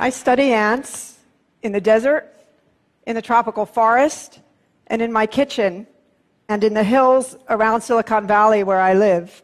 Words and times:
I 0.00 0.08
study 0.08 0.54
ants 0.54 1.18
in 1.60 1.72
the 1.72 1.80
desert, 1.80 2.34
in 3.06 3.14
the 3.14 3.20
tropical 3.20 3.66
forest, 3.66 4.40
and 4.86 5.02
in 5.02 5.12
my 5.12 5.26
kitchen, 5.26 5.86
and 6.48 6.64
in 6.64 6.72
the 6.72 6.82
hills 6.82 7.36
around 7.50 7.82
Silicon 7.82 8.26
Valley 8.26 8.64
where 8.64 8.80
I 8.80 8.94
live. 8.94 9.42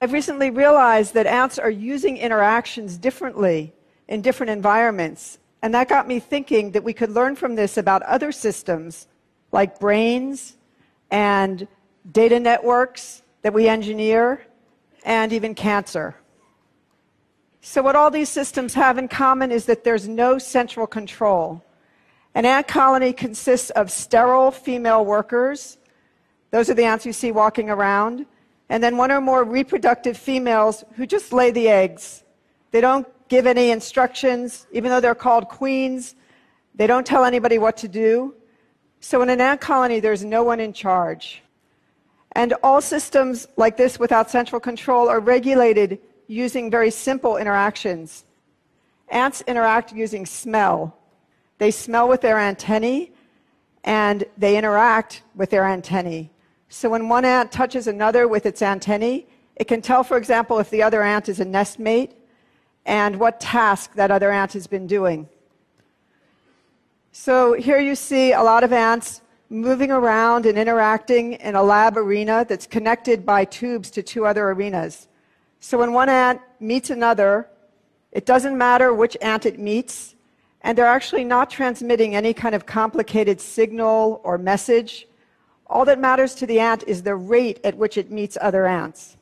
I've 0.00 0.14
recently 0.14 0.48
realized 0.48 1.12
that 1.12 1.26
ants 1.26 1.58
are 1.58 1.68
using 1.68 2.16
interactions 2.16 2.96
differently 2.96 3.74
in 4.08 4.22
different 4.22 4.48
environments. 4.48 5.38
And 5.60 5.74
that 5.74 5.86
got 5.86 6.08
me 6.08 6.18
thinking 6.18 6.70
that 6.70 6.82
we 6.82 6.94
could 6.94 7.10
learn 7.10 7.36
from 7.36 7.54
this 7.54 7.76
about 7.76 8.00
other 8.04 8.32
systems 8.32 9.06
like 9.52 9.78
brains 9.78 10.56
and 11.10 11.68
data 12.10 12.40
networks 12.40 13.22
that 13.42 13.52
we 13.52 13.68
engineer 13.68 14.46
and 15.04 15.30
even 15.30 15.54
cancer. 15.54 16.16
So, 17.64 17.80
what 17.80 17.94
all 17.94 18.10
these 18.10 18.28
systems 18.28 18.74
have 18.74 18.98
in 18.98 19.06
common 19.06 19.52
is 19.52 19.66
that 19.66 19.84
there's 19.84 20.08
no 20.08 20.36
central 20.36 20.84
control. 20.84 21.64
An 22.34 22.44
ant 22.44 22.66
colony 22.66 23.12
consists 23.12 23.70
of 23.70 23.92
sterile 23.92 24.50
female 24.50 25.04
workers. 25.04 25.78
Those 26.50 26.68
are 26.68 26.74
the 26.74 26.84
ants 26.84 27.06
you 27.06 27.12
see 27.12 27.30
walking 27.30 27.70
around. 27.70 28.26
And 28.68 28.82
then 28.82 28.96
one 28.96 29.12
or 29.12 29.20
more 29.20 29.44
reproductive 29.44 30.16
females 30.18 30.82
who 30.96 31.06
just 31.06 31.32
lay 31.32 31.52
the 31.52 31.68
eggs. 31.68 32.24
They 32.72 32.80
don't 32.80 33.06
give 33.28 33.46
any 33.46 33.70
instructions, 33.70 34.66
even 34.72 34.90
though 34.90 35.00
they're 35.00 35.14
called 35.14 35.48
queens. 35.48 36.16
They 36.74 36.88
don't 36.88 37.06
tell 37.06 37.24
anybody 37.24 37.58
what 37.58 37.76
to 37.78 37.88
do. 37.88 38.34
So 38.98 39.22
in 39.22 39.30
an 39.30 39.40
ant 39.40 39.60
colony, 39.60 40.00
there's 40.00 40.24
no 40.24 40.42
one 40.42 40.58
in 40.58 40.72
charge. 40.72 41.42
And 42.32 42.54
all 42.64 42.80
systems 42.80 43.46
like 43.56 43.76
this 43.76 44.00
without 44.00 44.30
central 44.30 44.58
control 44.58 45.08
are 45.08 45.20
regulated 45.20 46.00
using 46.26 46.70
very 46.70 46.90
simple 46.90 47.36
interactions. 47.36 48.24
Ants 49.08 49.42
interact 49.46 49.92
using 49.92 50.24
smell. 50.26 50.96
They 51.58 51.70
smell 51.70 52.08
with 52.08 52.20
their 52.20 52.38
antennae 52.38 53.12
and 53.84 54.24
they 54.38 54.56
interact 54.56 55.22
with 55.34 55.50
their 55.50 55.64
antennae. 55.64 56.30
So 56.68 56.88
when 56.88 57.08
one 57.08 57.24
ant 57.24 57.52
touches 57.52 57.86
another 57.86 58.26
with 58.26 58.46
its 58.46 58.62
antennae, 58.62 59.26
it 59.56 59.68
can 59.68 59.82
tell, 59.82 60.02
for 60.02 60.16
example, 60.16 60.58
if 60.58 60.70
the 60.70 60.82
other 60.82 61.02
ant 61.02 61.28
is 61.28 61.40
a 61.40 61.44
nest 61.44 61.78
mate 61.78 62.12
and 62.86 63.16
what 63.20 63.40
task 63.40 63.94
that 63.94 64.10
other 64.10 64.30
ant 64.30 64.54
has 64.54 64.66
been 64.66 64.86
doing. 64.86 65.28
So 67.12 67.52
here 67.52 67.78
you 67.78 67.94
see 67.94 68.32
a 68.32 68.42
lot 68.42 68.64
of 68.64 68.72
ants 68.72 69.20
moving 69.50 69.90
around 69.90 70.46
and 70.46 70.58
interacting 70.58 71.34
in 71.34 71.54
a 71.54 71.62
lab 71.62 71.98
arena 71.98 72.46
that's 72.48 72.66
connected 72.66 73.26
by 73.26 73.44
tubes 73.44 73.90
to 73.90 74.02
two 74.02 74.24
other 74.24 74.50
arenas. 74.50 75.08
So 75.62 75.78
when 75.78 75.92
one 75.92 76.08
ant 76.08 76.40
meets 76.58 76.90
another, 76.90 77.46
it 78.10 78.26
doesn't 78.26 78.58
matter 78.58 78.92
which 78.92 79.16
ant 79.22 79.46
it 79.46 79.60
meets, 79.60 80.16
and 80.62 80.76
they're 80.76 80.84
actually 80.84 81.22
not 81.22 81.50
transmitting 81.50 82.16
any 82.16 82.34
kind 82.34 82.56
of 82.56 82.66
complicated 82.66 83.40
signal 83.40 84.20
or 84.24 84.38
message. 84.38 85.06
All 85.68 85.84
that 85.84 86.00
matters 86.00 86.34
to 86.34 86.46
the 86.46 86.58
ant 86.58 86.82
is 86.88 87.04
the 87.04 87.14
rate 87.14 87.60
at 87.62 87.76
which 87.76 87.96
it 87.96 88.10
meets 88.10 88.36
other 88.40 88.66
ants. 88.66 89.16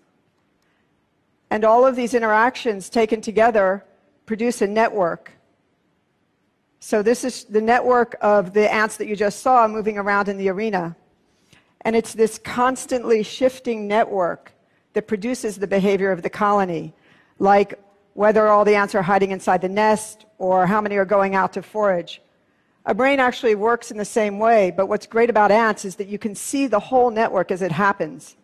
And 1.50 1.62
all 1.62 1.86
of 1.86 1.94
these 1.94 2.14
interactions 2.14 2.88
taken 2.88 3.20
together 3.20 3.84
produce 4.24 4.62
a 4.62 4.66
network. 4.66 5.32
So, 6.80 7.02
this 7.02 7.22
is 7.22 7.44
the 7.44 7.60
network 7.60 8.16
of 8.22 8.54
the 8.54 8.72
ants 8.72 8.96
that 8.96 9.08
you 9.08 9.14
just 9.14 9.40
saw 9.40 9.68
moving 9.68 9.98
around 9.98 10.28
in 10.30 10.38
the 10.38 10.48
arena. 10.48 10.96
And 11.82 11.94
it's 11.94 12.14
this 12.14 12.38
constantly 12.38 13.22
shifting 13.22 13.86
network 13.86 14.54
that 14.92 15.06
produces 15.06 15.56
the 15.56 15.66
behavior 15.66 16.10
of 16.12 16.22
the 16.22 16.30
colony, 16.30 16.92
like 17.38 17.78
whether 18.14 18.48
all 18.48 18.64
the 18.64 18.74
ants 18.74 18.94
are 18.94 19.02
hiding 19.02 19.30
inside 19.30 19.60
the 19.60 19.68
nest 19.68 20.26
or 20.38 20.66
how 20.66 20.80
many 20.80 20.96
are 20.96 21.04
going 21.04 21.34
out 21.34 21.52
to 21.52 21.62
forage. 21.62 22.20
A 22.86 22.94
brain 22.94 23.20
actually 23.20 23.54
works 23.54 23.90
in 23.90 23.98
the 23.98 24.04
same 24.04 24.38
way, 24.38 24.70
but 24.70 24.86
what's 24.86 25.06
great 25.06 25.30
about 25.30 25.50
ants 25.50 25.84
is 25.84 25.96
that 25.96 26.08
you 26.08 26.18
can 26.18 26.34
see 26.34 26.66
the 26.66 26.80
whole 26.80 27.10
network 27.10 27.50
as 27.50 27.62
it 27.62 27.72
happens. 27.72 28.36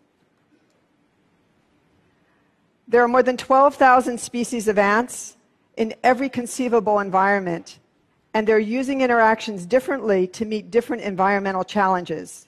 There 2.87 3.03
are 3.03 3.09
more 3.09 3.23
than 3.23 3.37
12,000 3.37 4.21
species 4.21 4.69
of 4.69 4.79
ants 4.79 5.37
in 5.77 5.95
every 6.05 6.29
conceivable 6.29 7.01
environment, 7.01 7.79
and 8.33 8.47
they're 8.47 8.59
using 8.59 9.01
interactions 9.01 9.67
differently 9.67 10.27
to 10.29 10.45
meet 10.45 10.71
different 10.71 11.03
environmental 11.03 11.65
challenges. 11.65 12.46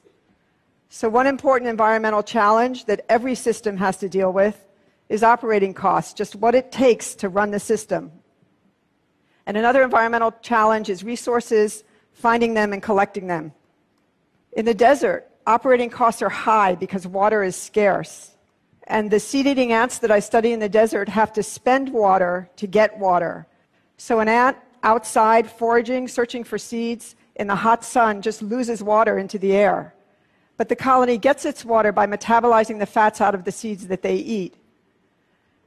So, 0.91 1.09
one 1.09 1.27
important 1.27 1.69
environmental 1.69 2.23
challenge 2.23 2.87
that 2.87 3.05
every 3.09 3.35
system 3.35 3.77
has 3.77 3.99
to 3.99 4.09
deal 4.09 4.33
with 4.33 4.65
is 5.09 5.23
operating 5.23 5.75
costs, 5.75 6.15
just 6.15 6.35
what 6.35 6.55
it 6.55 6.73
takes 6.73 7.15
to 7.17 7.29
run 7.29 7.51
the 7.51 7.61
system. 7.61 8.11
And 9.47 9.57
another 9.57 9.83
environmental 9.83 10.35
challenge 10.43 10.89
is 10.89 11.05
resources, 11.05 11.85
finding 12.13 12.55
them 12.55 12.73
and 12.73 12.83
collecting 12.83 13.27
them. 13.27 13.53
In 14.53 14.65
the 14.65 14.75
desert, 14.75 15.27
operating 15.47 15.91
costs 15.91 16.23
are 16.23 16.29
high 16.29 16.75
because 16.75 17.07
water 17.07 17.43
is 17.43 17.57
scarce. 17.57 18.35
And 18.87 19.11
the 19.11 19.21
seed 19.21 19.47
eating 19.47 19.73
ants 19.73 19.99
that 19.99 20.11
I 20.11 20.21
study 20.21 20.53
in 20.53 20.61
the 20.61 20.69
desert 20.69 21.09
have 21.11 21.33
to 21.35 21.43
spend 21.43 21.93
water 21.93 22.51
to 22.57 22.67
get 22.67 22.99
water. 22.99 23.47
So 23.99 24.21
an 24.21 24.29
ant 24.29 24.57
outside 24.83 25.51
foraging, 25.51 26.09
searching 26.09 26.45
for 26.45 26.57
seeds 26.57 27.15
in 27.37 27.47
the 27.47 27.55
hot 27.55 27.85
sun, 27.85 28.23
just 28.23 28.41
loses 28.41 28.83
water 28.83 29.19
into 29.19 29.39
the 29.39 29.53
air. 29.53 29.95
But 30.59 30.69
the 30.69 30.77
colony 30.77 31.17
gets 31.17 31.47
its 31.47 31.65
water 31.65 31.93
by 31.93 32.07
metabolizing 32.07 32.81
the 32.81 32.87
fats 32.87 33.23
out 33.23 33.35
of 33.35 33.45
the 33.45 33.53
seeds 33.53 33.87
that 33.87 34.03
they 34.03 34.17
eat. 34.17 34.55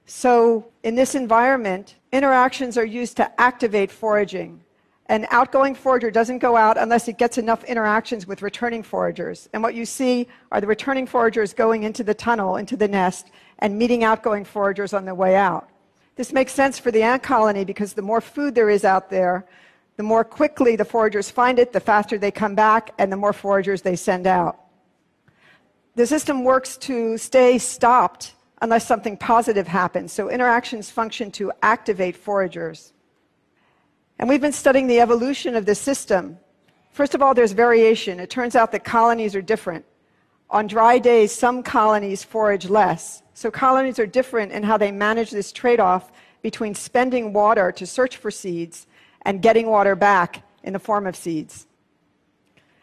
So, 0.06 0.68
in 0.84 0.96
this 0.96 1.16
environment, 1.16 1.96
interactions 2.12 2.78
are 2.78 2.86
used 2.86 3.16
to 3.18 3.42
activate 3.42 3.90
foraging. 3.90 4.62
An 5.08 5.28
outgoing 5.32 5.76
forager 5.76 6.12
doesn't 6.12 6.40
go 6.40 6.58
out 6.58 6.78
unless 6.78 7.08
it 7.08 7.18
gets 7.18 7.38
enough 7.38 7.64
interactions 7.64 8.28
with 8.28 8.42
returning 8.42 8.84
foragers. 8.84 9.48
And 9.54 9.64
what 9.64 9.76
you 9.76 9.86
see 9.86 10.28
are 10.52 10.60
the 10.60 10.68
returning 10.68 11.08
foragers 11.08 11.54
going 11.54 11.84
into 11.84 12.04
the 12.04 12.14
tunnel, 12.14 12.58
into 12.58 12.76
the 12.76 12.88
nest, 12.88 13.28
and 13.60 13.78
meeting 13.78 14.04
outgoing 14.04 14.44
foragers 14.44 14.94
on 14.94 15.06
their 15.06 15.16
way 15.16 15.36
out. 15.36 15.70
This 16.18 16.34
makes 16.34 16.52
sense 16.52 16.78
for 16.78 16.92
the 16.92 17.04
ant 17.04 17.24
colony 17.24 17.64
because 17.64 17.94
the 17.94 18.02
more 18.02 18.22
food 18.22 18.56
there 18.56 18.70
is 18.70 18.84
out 18.84 19.10
there, 19.10 19.46
the 19.96 20.04
more 20.04 20.24
quickly 20.24 20.76
the 20.76 20.86
foragers 20.86 21.32
find 21.32 21.60
it, 21.60 21.72
the 21.72 21.80
faster 21.80 22.18
they 22.18 22.32
come 22.32 22.56
back, 22.56 22.92
and 22.98 23.12
the 23.12 23.18
more 23.18 23.34
foragers 23.34 23.82
they 23.82 23.96
send 23.96 24.28
out. 24.28 24.61
The 26.02 26.08
system 26.08 26.44
works 26.44 26.78
to 26.78 27.16
stay 27.20 27.60
stopped 27.60 28.34
unless 28.60 28.88
something 28.88 29.16
positive 29.16 29.68
happens. 29.68 30.12
So 30.12 30.32
interactions 30.32 30.90
function 30.90 31.30
to 31.34 31.52
activate 31.62 32.16
foragers. 32.18 32.92
And 34.18 34.28
we've 34.28 34.42
been 34.42 34.52
studying 34.52 34.88
the 34.88 35.00
evolution 35.00 35.56
of 35.56 35.68
this 35.68 35.80
system. 35.80 36.40
First 36.90 37.14
of 37.14 37.22
all, 37.22 37.36
there's 37.36 37.52
variation. 37.52 38.20
It 38.20 38.32
turns 38.32 38.56
out 38.56 38.72
that 38.72 38.84
colonies 38.84 39.36
are 39.36 39.44
different. 39.44 39.86
On 40.50 40.66
dry 40.66 40.98
days, 40.98 41.32
some 41.32 41.62
colonies 41.62 42.24
forage 42.24 42.68
less. 42.68 43.22
So 43.36 43.52
colonies 43.52 44.00
are 44.00 44.08
different 44.08 44.52
in 44.54 44.64
how 44.64 44.78
they 44.78 44.92
manage 44.92 45.30
this 45.30 45.52
trade 45.52 45.80
off 45.80 46.12
between 46.42 46.74
spending 46.74 47.32
water 47.32 47.72
to 47.74 47.86
search 47.86 48.18
for 48.18 48.32
seeds 48.32 48.88
and 49.22 49.40
getting 49.40 49.68
water 49.68 49.96
back 49.96 50.42
in 50.64 50.74
the 50.74 50.80
form 50.80 51.06
of 51.06 51.16
seeds. 51.16 51.68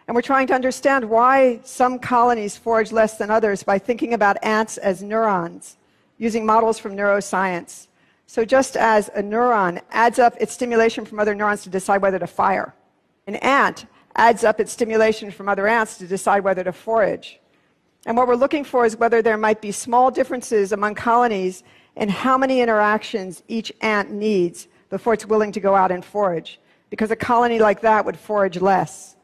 And 0.09 0.15
we're 0.15 0.23
trying 0.23 0.47
to 0.47 0.55
understand 0.55 1.11
why 1.11 1.61
some 1.65 1.99
colonies 1.99 2.57
forage 2.57 2.93
less 2.93 3.19
than 3.19 3.31
others 3.31 3.63
by 3.63 3.79
thinking 3.79 4.15
about 4.15 4.43
ants 4.43 4.79
as 4.79 5.03
neurons, 5.03 5.77
using 6.17 6.47
models 6.47 6.79
from 6.79 6.97
neuroscience. 6.97 7.89
So 8.27 8.43
just 8.47 8.75
as 8.75 9.09
a 9.15 9.23
neuron 9.23 9.83
adds 9.91 10.19
up 10.19 10.35
its 10.41 10.55
stimulation 10.55 11.05
from 11.05 11.21
other 11.21 11.35
neurons 11.35 11.63
to 11.65 11.69
decide 11.69 12.01
whether 12.01 12.19
to 12.19 12.27
fire, 12.27 12.75
an 13.27 13.37
ant 13.37 13.85
adds 14.17 14.45
up 14.45 14.61
its 14.61 14.73
stimulation 14.73 15.31
from 15.31 15.47
other 15.47 15.69
ants 15.69 15.99
to 15.99 16.07
decide 16.07 16.43
whether 16.43 16.65
to 16.65 16.73
forage. 16.73 17.39
And 18.07 18.17
what 18.17 18.29
we're 18.29 18.35
looking 18.35 18.65
for 18.65 18.87
is 18.87 18.97
whether 18.97 19.21
there 19.21 19.37
might 19.37 19.61
be 19.61 19.73
small 19.73 20.11
differences 20.11 20.73
among 20.73 20.95
colonies 20.95 21.63
in 21.97 22.09
how 22.09 22.39
many 22.39 22.63
interactions 22.63 23.43
each 23.47 23.71
ant 23.83 24.11
needs 24.11 24.69
before 24.89 25.13
it's 25.13 25.27
willing 25.27 25.53
to 25.53 25.61
go 25.61 25.75
out 25.75 25.93
and 25.93 26.03
forage, 26.03 26.61
because 26.89 27.11
a 27.11 27.17
colony 27.17 27.59
like 27.59 27.83
that 27.83 28.07
would 28.07 28.17
forage 28.17 28.59
less. 28.59 29.17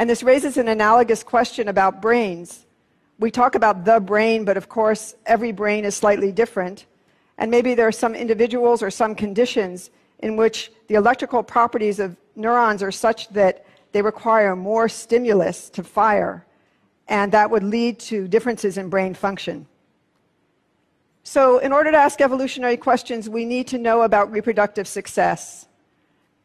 And 0.00 0.08
this 0.08 0.22
raises 0.22 0.56
an 0.56 0.68
analogous 0.68 1.22
question 1.22 1.68
about 1.68 2.00
brains. 2.00 2.64
We 3.18 3.30
talk 3.30 3.54
about 3.54 3.84
the 3.84 4.00
brain, 4.00 4.46
but 4.46 4.56
of 4.56 4.66
course, 4.66 5.14
every 5.26 5.52
brain 5.52 5.84
is 5.84 5.94
slightly 5.94 6.32
different. 6.32 6.86
And 7.36 7.50
maybe 7.50 7.74
there 7.74 7.86
are 7.86 7.92
some 7.92 8.14
individuals 8.14 8.82
or 8.82 8.90
some 8.90 9.14
conditions 9.14 9.90
in 10.20 10.36
which 10.36 10.72
the 10.88 10.94
electrical 10.94 11.42
properties 11.42 12.00
of 12.00 12.16
neurons 12.34 12.82
are 12.82 12.90
such 12.90 13.28
that 13.34 13.66
they 13.92 14.00
require 14.00 14.56
more 14.56 14.88
stimulus 14.88 15.68
to 15.68 15.84
fire, 15.84 16.46
and 17.06 17.30
that 17.32 17.50
would 17.50 17.62
lead 17.62 17.98
to 17.98 18.26
differences 18.26 18.78
in 18.78 18.88
brain 18.88 19.12
function. 19.12 19.66
So, 21.24 21.58
in 21.58 21.74
order 21.74 21.90
to 21.90 21.98
ask 21.98 22.22
evolutionary 22.22 22.78
questions, 22.78 23.28
we 23.28 23.44
need 23.44 23.66
to 23.66 23.76
know 23.76 24.00
about 24.00 24.32
reproductive 24.32 24.88
success. 24.88 25.66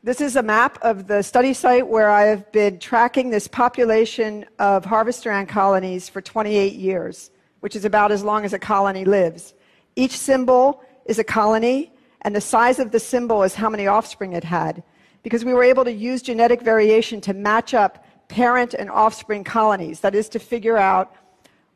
This 0.05 0.21
is 0.21 0.35
a 0.35 0.43
map 0.43 0.77
of 0.83 1.07
the 1.07 1.23
study 1.23 1.51
site 1.51 1.87
where 1.87 2.11
I 2.11 2.25
have 2.25 2.51
been 2.51 2.77
tracking 2.77 3.31
this 3.31 3.47
population 3.47 4.45
of 4.59 4.85
harvester 4.85 5.31
ant 5.31 5.49
colonies 5.49 6.07
for 6.09 6.21
28 6.21 6.73
years, 6.73 7.31
which 7.61 7.75
is 7.75 7.85
about 7.85 8.11
as 8.11 8.23
long 8.23 8.45
as 8.45 8.53
a 8.53 8.59
colony 8.59 9.03
lives. 9.03 9.55
Each 9.95 10.15
symbol 10.15 10.83
is 11.07 11.17
a 11.17 11.23
colony, 11.23 11.91
and 12.21 12.35
the 12.35 12.39
size 12.39 12.77
of 12.77 12.91
the 12.91 12.99
symbol 12.99 13.41
is 13.41 13.55
how 13.55 13.67
many 13.67 13.87
offspring 13.87 14.33
it 14.33 14.43
had, 14.43 14.83
because 15.23 15.43
we 15.43 15.55
were 15.55 15.63
able 15.63 15.83
to 15.83 15.91
use 15.91 16.21
genetic 16.21 16.61
variation 16.61 17.19
to 17.21 17.33
match 17.33 17.73
up 17.73 18.05
parent 18.27 18.75
and 18.75 18.91
offspring 18.91 19.43
colonies. 19.43 20.01
That 20.01 20.13
is, 20.13 20.29
to 20.29 20.37
figure 20.37 20.77
out 20.77 21.15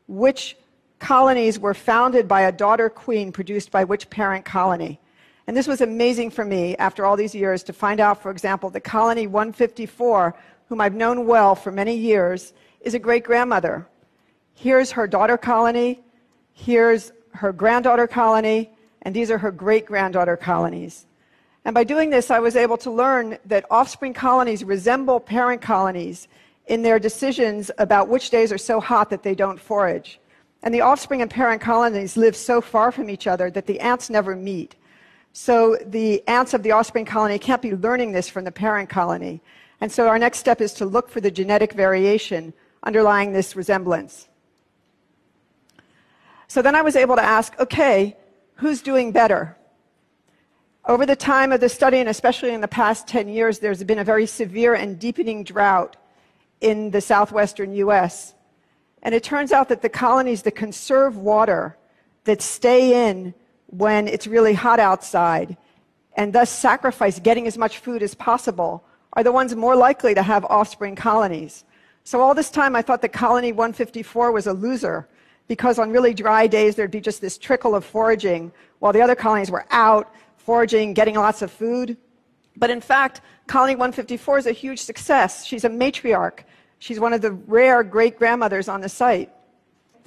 which 0.06 0.56
colonies 1.00 1.58
were 1.58 1.74
founded 1.74 2.28
by 2.28 2.42
a 2.42 2.52
daughter 2.52 2.90
queen 2.90 3.32
produced 3.32 3.72
by 3.72 3.82
which 3.82 4.08
parent 4.08 4.44
colony. 4.44 5.00
And 5.50 5.56
this 5.56 5.66
was 5.66 5.80
amazing 5.80 6.30
for 6.30 6.44
me 6.44 6.76
after 6.76 7.04
all 7.04 7.16
these 7.16 7.34
years 7.34 7.64
to 7.64 7.72
find 7.72 7.98
out, 7.98 8.22
for 8.22 8.30
example, 8.30 8.70
that 8.70 8.82
colony 8.82 9.26
154, 9.26 10.32
whom 10.68 10.80
I've 10.80 10.94
known 10.94 11.26
well 11.26 11.56
for 11.56 11.72
many 11.72 11.96
years, 11.96 12.52
is 12.82 12.94
a 12.94 13.00
great 13.00 13.24
grandmother. 13.24 13.84
Here's 14.54 14.92
her 14.92 15.08
daughter 15.08 15.36
colony, 15.36 16.02
here's 16.52 17.10
her 17.32 17.52
granddaughter 17.52 18.06
colony, 18.06 18.70
and 19.02 19.12
these 19.12 19.28
are 19.28 19.38
her 19.38 19.50
great 19.50 19.86
granddaughter 19.86 20.36
colonies. 20.36 21.06
And 21.64 21.74
by 21.74 21.82
doing 21.82 22.10
this, 22.10 22.30
I 22.30 22.38
was 22.38 22.54
able 22.54 22.76
to 22.76 22.90
learn 22.92 23.36
that 23.46 23.66
offspring 23.72 24.14
colonies 24.14 24.62
resemble 24.62 25.18
parent 25.18 25.60
colonies 25.60 26.28
in 26.68 26.82
their 26.82 27.00
decisions 27.00 27.72
about 27.78 28.06
which 28.06 28.30
days 28.30 28.52
are 28.52 28.58
so 28.58 28.78
hot 28.78 29.10
that 29.10 29.24
they 29.24 29.34
don't 29.34 29.58
forage. 29.58 30.20
And 30.62 30.72
the 30.72 30.82
offspring 30.82 31.22
and 31.22 31.30
parent 31.30 31.60
colonies 31.60 32.16
live 32.16 32.36
so 32.36 32.60
far 32.60 32.92
from 32.92 33.10
each 33.10 33.26
other 33.26 33.50
that 33.50 33.66
the 33.66 33.80
ants 33.80 34.10
never 34.10 34.36
meet. 34.36 34.76
So 35.32 35.76
the 35.86 36.26
ants 36.28 36.54
of 36.54 36.62
the 36.62 36.72
offspring 36.72 37.04
colony 37.04 37.38
can't 37.38 37.62
be 37.62 37.74
learning 37.74 38.12
this 38.12 38.28
from 38.28 38.44
the 38.44 38.52
parent 38.52 38.88
colony. 38.88 39.40
And 39.80 39.90
so 39.90 40.08
our 40.08 40.18
next 40.18 40.38
step 40.38 40.60
is 40.60 40.72
to 40.74 40.86
look 40.86 41.08
for 41.08 41.20
the 41.20 41.30
genetic 41.30 41.72
variation 41.72 42.52
underlying 42.82 43.32
this 43.32 43.54
resemblance. 43.54 44.28
So 46.48 46.62
then 46.62 46.74
I 46.74 46.82
was 46.82 46.96
able 46.96 47.16
to 47.16 47.22
ask 47.22 47.58
okay, 47.60 48.16
who's 48.54 48.82
doing 48.82 49.12
better? 49.12 49.56
Over 50.86 51.06
the 51.06 51.16
time 51.16 51.52
of 51.52 51.60
the 51.60 51.68
study, 51.68 51.98
and 51.98 52.08
especially 52.08 52.52
in 52.52 52.60
the 52.60 52.68
past 52.68 53.06
10 53.06 53.28
years, 53.28 53.58
there's 53.58 53.84
been 53.84 53.98
a 53.98 54.04
very 54.04 54.26
severe 54.26 54.74
and 54.74 54.98
deepening 54.98 55.44
drought 55.44 55.96
in 56.60 56.90
the 56.90 57.00
southwestern 57.00 57.72
US. 57.74 58.34
And 59.02 59.14
it 59.14 59.22
turns 59.22 59.52
out 59.52 59.68
that 59.68 59.82
the 59.82 59.88
colonies 59.88 60.42
that 60.42 60.56
conserve 60.56 61.16
water, 61.16 61.76
that 62.24 62.42
stay 62.42 63.08
in 63.08 63.34
when 63.70 64.08
it's 64.08 64.26
really 64.26 64.54
hot 64.54 64.80
outside, 64.80 65.56
and 66.16 66.32
thus 66.32 66.50
sacrifice 66.50 67.18
getting 67.18 67.46
as 67.46 67.56
much 67.56 67.78
food 67.78 68.02
as 68.02 68.14
possible, 68.14 68.84
are 69.14 69.24
the 69.24 69.32
ones 69.32 69.54
more 69.54 69.76
likely 69.76 70.14
to 70.14 70.22
have 70.22 70.44
offspring 70.46 70.94
colonies. 70.94 71.64
So 72.04 72.20
all 72.20 72.34
this 72.34 72.50
time 72.50 72.74
I 72.76 72.82
thought 72.82 73.02
that 73.02 73.12
colony 73.12 73.52
154 73.52 74.32
was 74.32 74.46
a 74.46 74.52
loser 74.52 75.08
because 75.48 75.78
on 75.78 75.90
really 75.90 76.14
dry 76.14 76.46
days 76.46 76.76
there'd 76.76 76.90
be 76.90 77.00
just 77.00 77.20
this 77.20 77.36
trickle 77.36 77.74
of 77.74 77.84
foraging 77.84 78.52
while 78.78 78.92
the 78.92 79.02
other 79.02 79.14
colonies 79.14 79.50
were 79.50 79.66
out 79.70 80.12
foraging, 80.36 80.94
getting 80.94 81.14
lots 81.16 81.42
of 81.42 81.50
food. 81.50 81.96
But 82.56 82.70
in 82.70 82.80
fact, 82.80 83.20
colony 83.46 83.74
154 83.74 84.38
is 84.38 84.46
a 84.46 84.52
huge 84.52 84.80
success. 84.80 85.44
She's 85.44 85.64
a 85.64 85.68
matriarch. 85.68 86.40
She's 86.78 86.98
one 86.98 87.12
of 87.12 87.20
the 87.20 87.32
rare 87.32 87.82
great 87.82 88.18
grandmothers 88.18 88.68
on 88.68 88.80
the 88.80 88.88
site. 88.88 89.30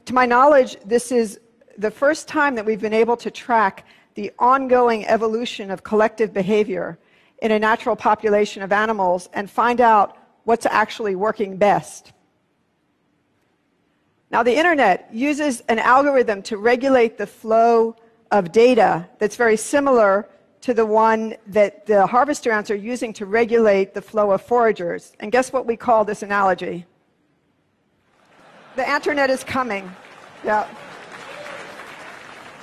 To 0.05 0.13
my 0.13 0.25
knowledge, 0.25 0.75
this 0.85 1.11
is 1.11 1.39
the 1.77 1.91
first 1.91 2.27
time 2.27 2.55
that 2.55 2.65
we've 2.65 2.81
been 2.81 2.93
able 2.93 3.17
to 3.17 3.31
track 3.31 3.85
the 4.15 4.31
ongoing 4.39 5.05
evolution 5.07 5.71
of 5.71 5.83
collective 5.83 6.33
behavior 6.33 6.97
in 7.41 7.51
a 7.51 7.59
natural 7.59 7.95
population 7.95 8.61
of 8.63 8.71
animals 8.71 9.29
and 9.33 9.49
find 9.49 9.81
out 9.81 10.17
what's 10.43 10.65
actually 10.65 11.15
working 11.15 11.57
best. 11.57 12.11
Now, 14.31 14.43
the 14.43 14.55
internet 14.55 15.09
uses 15.13 15.61
an 15.67 15.79
algorithm 15.79 16.41
to 16.43 16.57
regulate 16.57 17.17
the 17.17 17.27
flow 17.27 17.95
of 18.31 18.51
data 18.51 19.07
that's 19.19 19.35
very 19.35 19.57
similar 19.57 20.27
to 20.61 20.73
the 20.73 20.85
one 20.85 21.35
that 21.47 21.85
the 21.85 22.07
harvester 22.07 22.51
ants 22.51 22.71
are 22.71 22.75
using 22.75 23.13
to 23.13 23.25
regulate 23.25 23.93
the 23.93 24.01
flow 24.01 24.31
of 24.31 24.41
foragers. 24.41 25.13
And 25.19 25.31
guess 25.31 25.51
what 25.51 25.65
we 25.65 25.75
call 25.75 26.05
this 26.05 26.23
analogy? 26.23 26.85
The 28.75 28.83
anternet 28.83 29.29
is 29.29 29.43
coming. 29.43 29.91
Yeah. 30.43 30.67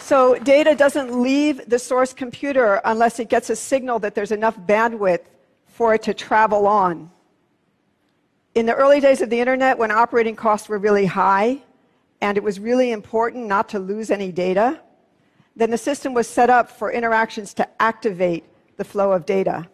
So 0.00 0.34
data 0.38 0.74
doesn't 0.74 1.12
leave 1.20 1.68
the 1.68 1.78
source 1.78 2.12
computer 2.12 2.80
unless 2.84 3.20
it 3.20 3.28
gets 3.28 3.50
a 3.50 3.56
signal 3.56 3.98
that 4.00 4.14
there's 4.14 4.32
enough 4.32 4.58
bandwidth 4.58 5.20
for 5.66 5.94
it 5.94 6.02
to 6.02 6.14
travel 6.14 6.66
on. 6.66 7.10
In 8.54 8.66
the 8.66 8.74
early 8.74 8.98
days 8.98 9.20
of 9.20 9.30
the 9.30 9.38
internet, 9.38 9.78
when 9.78 9.90
operating 9.90 10.34
costs 10.34 10.68
were 10.68 10.78
really 10.78 11.06
high 11.06 11.58
and 12.20 12.36
it 12.36 12.42
was 12.42 12.58
really 12.58 12.90
important 12.90 13.46
not 13.46 13.68
to 13.68 13.78
lose 13.78 14.10
any 14.10 14.32
data, 14.32 14.80
then 15.54 15.70
the 15.70 15.78
system 15.78 16.14
was 16.14 16.26
set 16.26 16.50
up 16.50 16.70
for 16.70 16.90
interactions 16.90 17.54
to 17.54 17.68
activate 17.80 18.44
the 18.78 18.84
flow 18.84 19.12
of 19.12 19.26
data. 19.26 19.68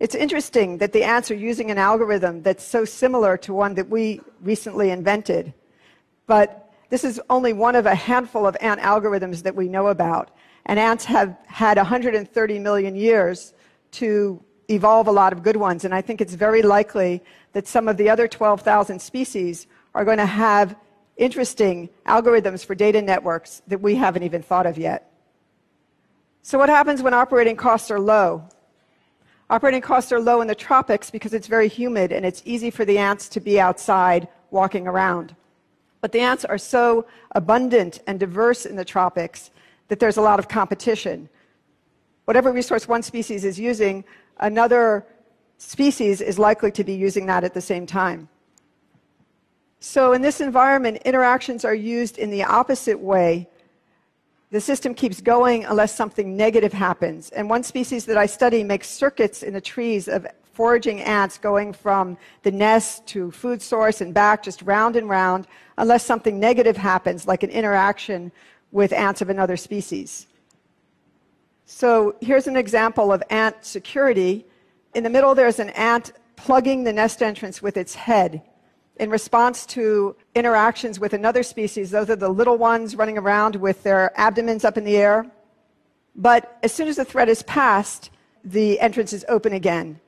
It's 0.00 0.14
interesting 0.14 0.78
that 0.78 0.92
the 0.92 1.04
ants 1.04 1.30
are 1.30 1.36
using 1.36 1.70
an 1.70 1.78
algorithm 1.78 2.42
that's 2.42 2.64
so 2.64 2.84
similar 2.84 3.36
to 3.38 3.54
one 3.54 3.74
that 3.74 3.88
we 3.88 4.20
recently 4.40 4.90
invented. 4.90 5.54
But 6.26 6.63
this 6.94 7.02
is 7.02 7.20
only 7.28 7.52
one 7.52 7.74
of 7.74 7.86
a 7.86 7.94
handful 7.96 8.46
of 8.46 8.56
ant 8.60 8.80
algorithms 8.80 9.42
that 9.42 9.56
we 9.56 9.66
know 9.66 9.88
about. 9.88 10.30
And 10.66 10.78
ants 10.78 11.04
have 11.06 11.36
had 11.48 11.76
130 11.76 12.58
million 12.60 12.94
years 12.94 13.52
to 13.98 14.40
evolve 14.70 15.08
a 15.08 15.10
lot 15.10 15.32
of 15.32 15.42
good 15.42 15.56
ones. 15.56 15.84
And 15.84 15.92
I 15.92 16.00
think 16.00 16.20
it's 16.20 16.34
very 16.34 16.62
likely 16.62 17.20
that 17.52 17.66
some 17.66 17.88
of 17.88 17.96
the 17.96 18.08
other 18.08 18.28
12,000 18.28 19.02
species 19.02 19.66
are 19.92 20.04
going 20.04 20.18
to 20.18 20.24
have 20.24 20.76
interesting 21.16 21.90
algorithms 22.06 22.64
for 22.64 22.76
data 22.76 23.02
networks 23.02 23.60
that 23.66 23.80
we 23.80 23.96
haven't 23.96 24.22
even 24.22 24.40
thought 24.40 24.64
of 24.64 24.78
yet. 24.78 25.12
So, 26.42 26.58
what 26.58 26.68
happens 26.68 27.02
when 27.02 27.12
operating 27.12 27.56
costs 27.56 27.90
are 27.90 27.98
low? 27.98 28.44
Operating 29.50 29.80
costs 29.80 30.12
are 30.12 30.20
low 30.20 30.42
in 30.42 30.46
the 30.46 30.54
tropics 30.54 31.10
because 31.10 31.34
it's 31.34 31.48
very 31.48 31.66
humid 31.66 32.12
and 32.12 32.24
it's 32.24 32.40
easy 32.44 32.70
for 32.70 32.84
the 32.84 32.98
ants 32.98 33.28
to 33.30 33.40
be 33.40 33.58
outside 33.58 34.28
walking 34.52 34.86
around. 34.86 35.34
But 36.04 36.12
the 36.12 36.20
ants 36.20 36.44
are 36.44 36.58
so 36.58 37.06
abundant 37.30 38.02
and 38.06 38.20
diverse 38.20 38.66
in 38.66 38.76
the 38.76 38.84
tropics 38.84 39.50
that 39.88 39.98
there's 39.98 40.18
a 40.18 40.20
lot 40.20 40.38
of 40.38 40.48
competition. 40.48 41.30
Whatever 42.26 42.52
resource 42.52 42.86
one 42.86 43.02
species 43.02 43.42
is 43.42 43.58
using, 43.58 44.04
another 44.36 45.06
species 45.56 46.20
is 46.20 46.38
likely 46.38 46.70
to 46.72 46.84
be 46.84 46.92
using 46.92 47.24
that 47.24 47.42
at 47.42 47.54
the 47.54 47.60
same 47.62 47.86
time. 47.86 48.28
So, 49.80 50.12
in 50.12 50.20
this 50.20 50.42
environment, 50.42 50.98
interactions 51.06 51.64
are 51.64 51.74
used 51.74 52.18
in 52.18 52.28
the 52.28 52.44
opposite 52.44 53.00
way. 53.00 53.48
The 54.50 54.60
system 54.60 54.92
keeps 54.92 55.22
going 55.22 55.64
unless 55.64 55.94
something 55.94 56.36
negative 56.36 56.74
happens. 56.74 57.30
And 57.30 57.48
one 57.48 57.62
species 57.62 58.04
that 58.04 58.18
I 58.18 58.26
study 58.26 58.62
makes 58.62 58.90
circuits 58.90 59.42
in 59.42 59.54
the 59.54 59.60
trees 59.62 60.06
of 60.08 60.26
foraging 60.54 61.00
ants 61.02 61.36
going 61.36 61.72
from 61.72 62.16
the 62.42 62.50
nest 62.50 63.06
to 63.08 63.30
food 63.30 63.60
source 63.60 64.00
and 64.00 64.14
back, 64.14 64.42
just 64.42 64.62
round 64.62 64.96
and 64.96 65.08
round, 65.08 65.46
unless 65.78 66.04
something 66.04 66.38
negative 66.38 66.76
happens, 66.76 67.26
like 67.26 67.42
an 67.42 67.50
interaction 67.50 68.32
with 68.70 68.92
ants 68.92 69.20
of 69.20 69.30
another 69.30 69.56
species. 69.56 70.26
So 71.66 72.14
here's 72.20 72.46
an 72.46 72.56
example 72.56 73.12
of 73.12 73.22
ant 73.30 73.64
security. 73.64 74.46
In 74.94 75.02
the 75.02 75.10
middle, 75.10 75.34
there's 75.34 75.58
an 75.58 75.70
ant 75.70 76.12
plugging 76.36 76.84
the 76.84 76.92
nest 76.92 77.22
entrance 77.22 77.60
with 77.60 77.76
its 77.76 77.94
head 77.94 78.42
in 78.96 79.10
response 79.10 79.66
to 79.66 80.14
interactions 80.34 81.00
with 81.00 81.14
another 81.14 81.42
species. 81.42 81.90
Those 81.90 82.10
are 82.10 82.16
the 82.16 82.28
little 82.28 82.58
ones 82.58 82.94
running 82.94 83.18
around 83.18 83.56
with 83.56 83.82
their 83.82 84.12
abdomens 84.20 84.64
up 84.64 84.78
in 84.78 84.84
the 84.84 84.96
air. 84.96 85.26
But 86.14 86.58
as 86.62 86.72
soon 86.72 86.86
as 86.86 86.96
the 86.96 87.04
threat 87.04 87.28
is 87.28 87.42
passed, 87.42 88.10
the 88.44 88.78
entrance 88.78 89.12
is 89.12 89.24
open 89.28 89.52
again. 89.52 89.98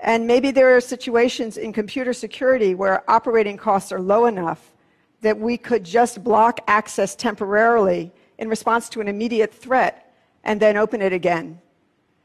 And 0.00 0.26
maybe 0.26 0.50
there 0.50 0.76
are 0.76 0.80
situations 0.80 1.56
in 1.56 1.72
computer 1.72 2.12
security 2.12 2.74
where 2.74 3.08
operating 3.10 3.56
costs 3.56 3.92
are 3.92 4.00
low 4.00 4.26
enough 4.26 4.72
that 5.20 5.38
we 5.38 5.56
could 5.56 5.84
just 5.84 6.22
block 6.22 6.60
access 6.66 7.14
temporarily 7.16 8.12
in 8.38 8.48
response 8.48 8.88
to 8.90 9.00
an 9.00 9.08
immediate 9.08 9.52
threat 9.52 10.14
and 10.44 10.60
then 10.60 10.76
open 10.76 11.00
it 11.00 11.12
again, 11.12 11.58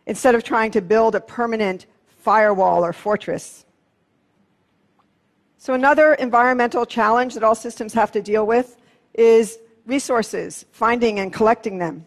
instead 0.06 0.36
of 0.36 0.44
trying 0.44 0.72
to 0.72 0.82
build 0.82 1.16
a 1.16 1.22
permanent 1.22 1.86
firewall 2.06 2.84
or 2.84 2.92
fortress. 2.92 3.66
So, 5.58 5.74
another 5.74 6.14
environmental 6.16 6.86
challenge 6.86 7.34
that 7.34 7.44
all 7.44 7.56
systems 7.56 7.94
have 7.94 8.12
to 8.14 8.22
deal 8.22 8.46
with 8.46 8.78
is 9.14 9.60
resources, 9.86 10.66
finding 10.72 11.20
and 11.20 11.32
collecting 11.32 11.78
them. 11.78 12.06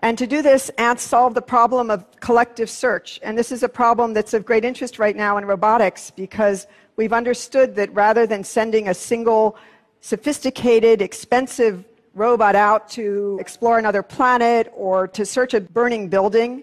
And 0.00 0.16
to 0.18 0.26
do 0.26 0.42
this, 0.42 0.70
ants 0.78 1.02
solve 1.02 1.34
the 1.34 1.42
problem 1.42 1.90
of 1.90 2.04
collective 2.20 2.70
search. 2.70 3.18
And 3.22 3.36
this 3.36 3.50
is 3.50 3.62
a 3.62 3.68
problem 3.68 4.14
that's 4.14 4.32
of 4.32 4.44
great 4.44 4.64
interest 4.64 4.98
right 4.98 5.16
now 5.16 5.38
in 5.38 5.44
robotics 5.44 6.10
because 6.10 6.68
we've 6.96 7.12
understood 7.12 7.74
that 7.76 7.92
rather 7.92 8.26
than 8.26 8.44
sending 8.44 8.88
a 8.88 8.94
single 8.94 9.56
sophisticated, 10.00 11.02
expensive 11.02 11.84
robot 12.14 12.54
out 12.54 12.88
to 12.90 13.38
explore 13.40 13.78
another 13.78 14.02
planet 14.02 14.72
or 14.74 15.08
to 15.08 15.26
search 15.26 15.54
a 15.54 15.60
burning 15.60 16.08
building, 16.08 16.62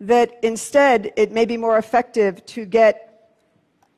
that 0.00 0.38
instead 0.42 1.12
it 1.16 1.32
may 1.32 1.44
be 1.44 1.56
more 1.56 1.78
effective 1.78 2.44
to 2.46 2.64
get 2.64 3.30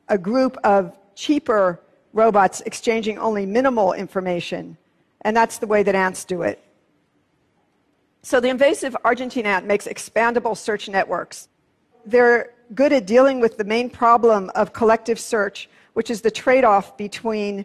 a 0.09 0.19
group 0.19 0.57
of 0.65 0.97
cheaper 1.15 1.81
robots 2.13 2.63
exchanging 2.63 3.19
only 3.19 3.47
minimal 3.47 3.93
information. 3.93 4.77
And 5.23 5.37
that's 5.37 5.59
the 5.59 5.67
way 5.67 5.83
that 5.83 5.95
ants 5.95 6.25
do 6.25 6.43
it. 6.43 6.63
So 8.27 8.41
the 8.41 8.49
invasive 8.49 8.97
Argentine 9.05 9.47
ant 9.47 9.67
makes 9.67 9.87
expandable 9.87 10.57
search 10.57 10.89
networks. 10.89 11.49
They're 12.05 12.55
good 12.75 12.93
at 12.93 13.07
dealing 13.07 13.39
with 13.39 13.57
the 13.57 13.63
main 13.63 13.89
problem 13.89 14.51
of 14.57 14.73
collective 14.73 15.21
search, 15.21 15.71
which 15.93 16.11
is 16.11 16.23
the 16.23 16.31
trade 16.33 16.65
off 16.65 16.97
between 16.97 17.65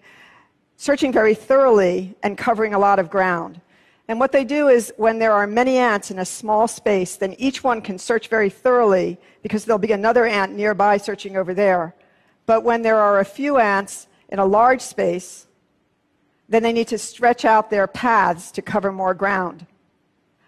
searching 0.77 1.11
very 1.11 1.33
thoroughly 1.33 2.15
and 2.21 2.37
covering 2.37 2.75
a 2.75 2.77
lot 2.77 2.99
of 2.99 3.09
ground. 3.09 3.59
And 4.07 4.19
what 4.19 4.31
they 4.31 4.43
do 4.43 4.67
is 4.67 4.93
when 4.97 5.17
there 5.17 5.31
are 5.31 5.47
many 5.47 5.77
ants 5.77 6.11
in 6.11 6.19
a 6.19 6.25
small 6.25 6.67
space, 6.67 7.15
then 7.15 7.33
each 7.39 7.63
one 7.63 7.81
can 7.81 7.97
search 7.97 8.27
very 8.27 8.51
thoroughly 8.51 9.17
because 9.41 9.65
there'll 9.65 9.79
be 9.79 9.93
another 9.93 10.27
ant 10.27 10.53
nearby 10.53 10.97
searching 10.97 11.37
over 11.37 11.55
there. 11.55 11.95
But 12.45 12.63
when 12.63 12.83
there 12.83 12.99
are 12.99 13.19
a 13.19 13.25
few 13.25 13.57
ants 13.57 14.05
in 14.29 14.37
a 14.37 14.45
large 14.45 14.81
space, 14.81 15.47
then 16.49 16.61
they 16.61 16.71
need 16.71 16.89
to 16.89 16.99
stretch 16.99 17.45
out 17.45 17.71
their 17.71 17.87
paths 17.87 18.51
to 18.51 18.61
cover 18.61 18.91
more 18.91 19.15
ground. 19.15 19.65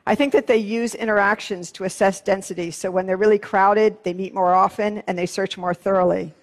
I 0.05 0.15
think 0.15 0.33
that 0.33 0.48
they 0.48 0.57
use 0.57 0.95
interactions 0.95 1.72
to 1.74 1.86
assess 1.86 2.19
density. 2.19 2.72
So 2.72 2.91
when 2.91 3.05
they're 3.05 3.17
really 3.17 3.39
crowded, 3.39 4.03
they 4.03 4.13
meet 4.13 4.33
more 4.33 4.53
often 4.53 4.98
and 5.07 5.17
they 5.17 5.25
search 5.25 5.57
more 5.57 5.74
thoroughly. 5.74 6.33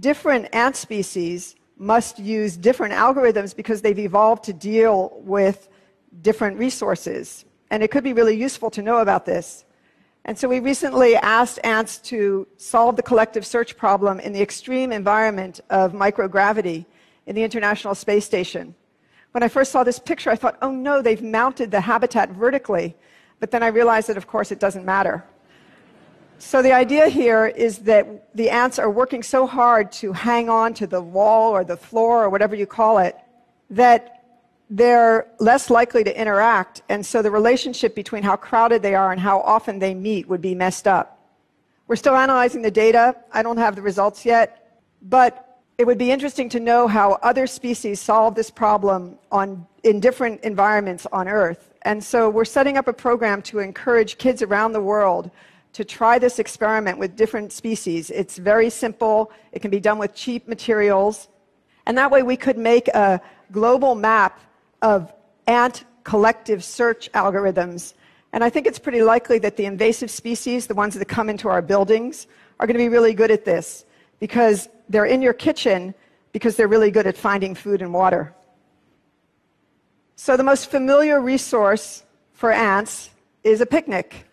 Different 0.00 0.52
ant 0.52 0.74
species 0.74 1.54
must 1.76 2.18
use 2.18 2.56
different 2.56 2.94
algorithms 2.94 3.54
because 3.54 3.82
they've 3.82 3.98
evolved 3.98 4.44
to 4.44 4.52
deal 4.52 5.12
with 5.18 5.68
different 6.22 6.58
resources. 6.58 7.44
And 7.70 7.82
it 7.82 7.90
could 7.90 8.04
be 8.04 8.12
really 8.12 8.36
useful 8.36 8.70
to 8.70 8.82
know 8.82 8.98
about 8.98 9.26
this. 9.26 9.64
And 10.24 10.36
so 10.36 10.48
we 10.48 10.58
recently 10.58 11.16
asked 11.16 11.60
ants 11.62 11.98
to 11.98 12.48
solve 12.56 12.96
the 12.96 13.02
collective 13.02 13.46
search 13.46 13.76
problem 13.76 14.18
in 14.20 14.32
the 14.32 14.40
extreme 14.40 14.90
environment 14.90 15.60
of 15.70 15.92
microgravity 15.92 16.86
in 17.26 17.34
the 17.36 17.42
International 17.42 17.94
Space 17.94 18.24
Station. 18.24 18.74
When 19.34 19.42
I 19.42 19.48
first 19.48 19.72
saw 19.72 19.82
this 19.82 19.98
picture, 19.98 20.30
I 20.30 20.36
thought, 20.36 20.56
oh 20.62 20.70
no, 20.70 21.02
they've 21.02 21.20
mounted 21.20 21.72
the 21.72 21.80
habitat 21.80 22.30
vertically. 22.30 22.94
But 23.40 23.50
then 23.50 23.64
I 23.64 23.66
realized 23.66 24.08
that, 24.08 24.16
of 24.16 24.28
course, 24.28 24.52
it 24.52 24.60
doesn't 24.60 24.84
matter. 24.84 25.24
So 26.38 26.62
the 26.62 26.72
idea 26.72 27.08
here 27.08 27.48
is 27.48 27.78
that 27.78 28.32
the 28.36 28.48
ants 28.48 28.78
are 28.78 28.88
working 28.88 29.24
so 29.24 29.44
hard 29.44 29.90
to 29.94 30.12
hang 30.12 30.48
on 30.48 30.72
to 30.74 30.86
the 30.86 31.02
wall 31.02 31.50
or 31.50 31.64
the 31.64 31.76
floor 31.76 32.22
or 32.22 32.30
whatever 32.30 32.54
you 32.54 32.64
call 32.64 32.98
it 32.98 33.16
that 33.70 34.22
they're 34.70 35.26
less 35.40 35.68
likely 35.68 36.04
to 36.04 36.16
interact. 36.16 36.82
And 36.88 37.04
so 37.04 37.20
the 37.20 37.32
relationship 37.32 37.96
between 37.96 38.22
how 38.22 38.36
crowded 38.36 38.82
they 38.82 38.94
are 38.94 39.10
and 39.10 39.20
how 39.20 39.40
often 39.40 39.80
they 39.80 39.94
meet 39.94 40.28
would 40.28 40.42
be 40.42 40.54
messed 40.54 40.86
up. 40.86 41.18
We're 41.88 41.96
still 41.96 42.14
analyzing 42.14 42.62
the 42.62 42.70
data. 42.70 43.16
I 43.32 43.42
don't 43.42 43.58
have 43.58 43.74
the 43.74 43.82
results 43.82 44.24
yet. 44.24 44.80
But 45.02 45.43
it 45.76 45.86
would 45.86 45.98
be 45.98 46.12
interesting 46.12 46.48
to 46.50 46.60
know 46.60 46.86
how 46.86 47.18
other 47.22 47.46
species 47.46 48.00
solve 48.00 48.34
this 48.34 48.50
problem 48.50 49.18
on, 49.32 49.66
in 49.82 49.98
different 49.98 50.40
environments 50.42 51.06
on 51.12 51.26
Earth. 51.26 51.72
And 51.82 52.02
so 52.02 52.30
we're 52.30 52.44
setting 52.44 52.76
up 52.76 52.86
a 52.86 52.92
program 52.92 53.42
to 53.42 53.58
encourage 53.58 54.18
kids 54.18 54.40
around 54.40 54.72
the 54.72 54.80
world 54.80 55.30
to 55.72 55.84
try 55.84 56.18
this 56.18 56.38
experiment 56.38 56.98
with 56.98 57.16
different 57.16 57.52
species. 57.52 58.10
It's 58.10 58.38
very 58.38 58.70
simple, 58.70 59.32
it 59.50 59.60
can 59.60 59.72
be 59.72 59.80
done 59.80 59.98
with 59.98 60.14
cheap 60.14 60.46
materials. 60.46 61.28
And 61.86 61.98
that 61.98 62.10
way 62.10 62.22
we 62.22 62.36
could 62.36 62.56
make 62.56 62.86
a 62.88 63.20
global 63.50 63.96
map 63.96 64.40
of 64.80 65.12
ant 65.48 65.84
collective 66.04 66.62
search 66.62 67.10
algorithms. 67.12 67.94
And 68.32 68.44
I 68.44 68.50
think 68.50 68.68
it's 68.68 68.78
pretty 68.78 69.02
likely 69.02 69.38
that 69.40 69.56
the 69.56 69.64
invasive 69.64 70.10
species, 70.10 70.68
the 70.68 70.74
ones 70.74 70.94
that 70.94 71.04
come 71.08 71.28
into 71.28 71.48
our 71.48 71.60
buildings, 71.60 72.28
are 72.60 72.66
going 72.68 72.74
to 72.74 72.82
be 72.82 72.88
really 72.88 73.14
good 73.14 73.32
at 73.32 73.44
this 73.44 73.84
because 74.20 74.68
they're 74.88 75.06
in 75.06 75.22
your 75.22 75.32
kitchen 75.32 75.94
because 76.32 76.56
they're 76.56 76.68
really 76.68 76.90
good 76.90 77.06
at 77.06 77.16
finding 77.16 77.54
food 77.54 77.80
and 77.80 77.92
water. 77.92 78.34
So, 80.16 80.36
the 80.36 80.42
most 80.42 80.70
familiar 80.70 81.20
resource 81.20 82.04
for 82.32 82.52
ants 82.52 83.10
is 83.42 83.60
a 83.60 83.66
picnic. 83.66 84.26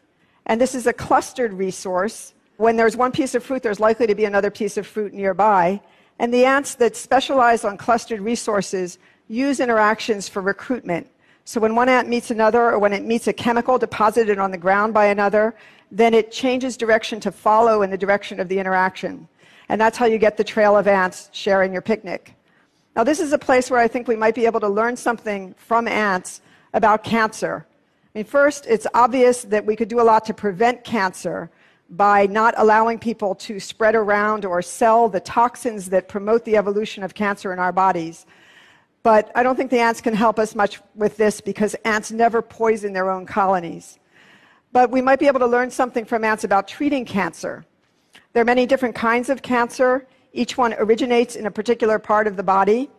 And 0.46 0.60
this 0.60 0.76
is 0.76 0.88
a 0.88 0.94
clustered 0.94 1.54
resource. 1.54 2.34
When 2.58 2.76
there's 2.76 2.98
one 2.98 3.12
piece 3.12 3.36
of 3.36 3.44
fruit, 3.44 3.64
there's 3.64 3.80
likely 3.80 4.08
to 4.08 4.16
be 4.16 4.26
another 4.26 4.52
piece 4.52 4.78
of 4.78 4.86
fruit 4.86 5.14
nearby. 5.14 5.82
And 6.20 6.34
the 6.34 6.46
ants 6.46 6.76
that 6.76 6.96
specialize 6.96 7.64
on 7.64 7.78
clustered 7.78 8.22
resources 8.22 9.00
use 9.28 9.60
interactions 9.60 10.28
for 10.28 10.42
recruitment. 10.42 11.08
So 11.46 11.60
when 11.60 11.76
one 11.76 11.90
ant 11.90 12.08
meets 12.08 12.32
another, 12.32 12.72
or 12.72 12.80
when 12.80 12.94
it 12.94 13.04
meets 13.04 13.28
a 13.28 13.34
chemical 13.34 13.78
deposited 13.78 14.38
on 14.38 14.52
the 14.52 14.58
ground 14.58 14.94
by 14.94 15.08
another, 15.08 15.56
then 15.92 16.14
it 16.14 16.32
changes 16.32 16.78
direction 16.78 17.20
to 17.22 17.32
follow 17.32 17.82
in 17.82 17.90
the 17.90 17.98
direction 17.98 18.40
of 18.40 18.48
the 18.48 18.60
interaction. 18.60 19.28
And 19.72 19.80
that's 19.80 19.98
how 19.98 20.06
you 20.06 20.18
get 20.18 20.36
the 20.36 20.44
trail 20.44 20.76
of 20.76 20.86
ants 20.86 21.30
sharing 21.32 21.72
your 21.72 21.82
picnic. 21.82 22.34
Now, 22.94 23.06
this 23.06 23.22
is 23.22 23.32
a 23.32 23.38
place 23.38 23.72
where 23.72 23.80
I 23.80 23.88
think 23.88 24.06
we 24.06 24.18
might 24.18 24.36
be 24.36 24.46
able 24.46 24.60
to 24.60 24.68
learn 24.68 24.98
something 24.98 25.56
from 25.58 25.88
ants 25.88 26.42
about 26.74 27.06
cancer. 27.06 27.66
I 28.14 28.18
mean, 28.18 28.26
first, 28.26 28.66
it's 28.66 28.86
obvious 28.94 29.44
that 29.44 29.66
we 29.66 29.78
could 29.78 29.88
do 29.88 30.02
a 30.02 30.04
lot 30.04 30.26
to 30.26 30.34
prevent 30.34 30.84
cancer 30.84 31.50
by 31.90 32.26
not 32.26 32.54
allowing 32.58 33.00
people 33.00 33.34
to 33.36 33.62
spread 33.62 33.96
around 33.96 34.44
or 34.44 34.62
sell 34.62 35.08
the 35.08 35.22
toxins 35.22 35.90
that 35.92 36.10
promote 36.10 36.44
the 36.44 36.58
evolution 36.58 37.02
of 37.02 37.14
cancer 37.14 37.54
in 37.54 37.60
our 37.60 37.72
bodies. 37.72 38.26
But 39.04 39.32
I 39.36 39.42
don't 39.42 39.56
think 39.56 39.72
the 39.72 39.80
ants 39.80 40.02
can 40.02 40.14
help 40.14 40.38
us 40.38 40.54
much 40.54 40.82
with 40.96 41.16
this 41.16 41.40
because 41.40 41.76
ants 41.86 42.12
never 42.12 42.42
poison 42.42 42.92
their 42.92 43.10
own 43.10 43.26
colonies. 43.26 44.00
But 44.74 44.92
we 44.92 45.02
might 45.02 45.20
be 45.20 45.28
able 45.28 45.40
to 45.40 45.48
learn 45.48 45.72
something 45.72 46.04
from 46.04 46.26
ants 46.26 46.44
about 46.44 46.68
treating 46.68 47.06
cancer. 47.06 47.66
There 48.34 48.42
are 48.42 48.46
many 48.46 48.66
different 48.66 48.96
kinds 48.96 49.30
of 49.30 49.42
cancer. 49.42 50.08
Each 50.32 50.58
one 50.58 50.74
originates 50.78 51.36
in 51.36 51.46
a 51.46 51.52
particular 51.52 52.00
part 52.00 52.28
of 52.28 52.38
the 52.38 52.44
body. 52.44 52.90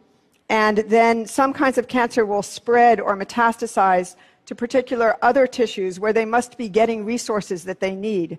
And 0.50 0.78
then 0.78 1.26
some 1.26 1.54
kinds 1.54 1.78
of 1.78 1.88
cancer 1.88 2.26
will 2.26 2.42
spread 2.42 3.00
or 3.00 3.16
metastasize 3.16 4.16
to 4.44 4.54
particular 4.54 5.16
other 5.22 5.46
tissues 5.46 5.98
where 5.98 6.12
they 6.12 6.26
must 6.26 6.58
be 6.58 6.68
getting 6.68 7.04
resources 7.06 7.64
that 7.64 7.80
they 7.80 7.94
need. 7.94 8.38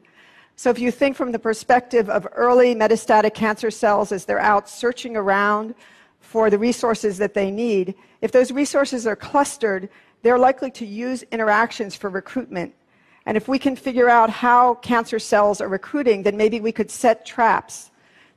So 0.56 0.70
if 0.70 0.78
you 0.78 0.92
think 0.92 1.16
from 1.16 1.32
the 1.32 1.40
perspective 1.40 2.12
of 2.12 2.28
early 2.34 2.76
metastatic 2.76 3.34
cancer 3.34 3.72
cells 3.72 4.12
as 4.12 4.26
they're 4.26 4.40
out 4.40 4.70
searching 4.70 5.18
around 5.18 5.74
for 6.20 6.52
the 6.52 6.60
resources 6.60 7.18
that 7.18 7.34
they 7.34 7.50
need, 7.50 7.96
if 8.22 8.32
those 8.32 8.52
resources 8.52 9.08
are 9.08 9.16
clustered, 9.16 9.90
they're 10.22 10.38
likely 10.38 10.70
to 10.72 10.86
use 10.86 11.24
interactions 11.32 11.96
for 11.96 12.12
recruitment 12.12 12.76
and 13.26 13.38
if 13.38 13.48
we 13.48 13.58
can 13.58 13.76
figure 13.76 14.10
out 14.10 14.30
how 14.30 14.76
cancer 14.76 15.20
cells 15.20 15.62
are 15.62 15.70
recruiting, 15.70 16.24
then 16.24 16.36
maybe 16.36 16.60
we 16.60 16.72
could 16.72 16.92
set 16.92 17.26
traps 17.26 17.92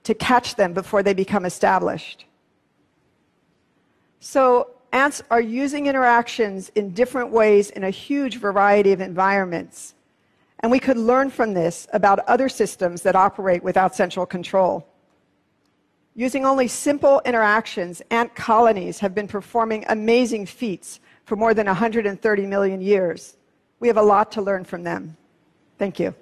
to 0.05 0.15
catch 0.15 0.55
them 0.55 0.73
before 0.73 1.03
they 1.03 1.15
become 1.15 1.45
established. 1.45 2.27
So, 4.21 4.71
ants 4.93 5.23
are 5.31 5.41
using 5.41 5.87
interactions 5.87 6.71
in 6.71 6.93
different 6.93 7.31
ways 7.31 7.71
in 7.71 7.85
a 7.85 7.91
huge 7.91 8.39
variety 8.39 8.93
of 8.93 9.01
environments. 9.01 9.95
And 10.61 10.71
we 10.71 10.79
could 10.79 10.97
learn 10.97 11.31
from 11.31 11.53
this 11.53 11.87
about 11.93 12.21
other 12.21 12.49
systems 12.49 13.03
that 13.03 13.17
operate 13.17 13.63
without 13.63 13.95
central 13.95 14.25
control. 14.25 14.87
Using 16.15 16.47
only 16.47 16.67
simple 16.67 17.21
interactions, 17.27 18.01
ant 18.11 18.35
colonies 18.35 19.01
have 19.01 19.15
been 19.15 19.29
performing 19.29 19.85
amazing 19.89 20.47
feats 20.47 21.01
for 21.25 21.37
more 21.37 21.53
than 21.53 21.67
130 21.67 22.47
million 22.47 22.81
years. 22.81 23.37
We 23.81 23.89
have 23.89 23.97
a 23.97 24.03
lot 24.03 24.33
to 24.33 24.43
learn 24.43 24.65
from 24.65 24.83
them. 24.85 25.17
Thank 25.79 26.01
you. 26.01 26.15